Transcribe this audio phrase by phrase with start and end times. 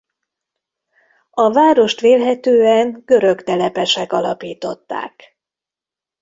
[1.31, 5.37] A várost vélhetően görög telepesek alapították.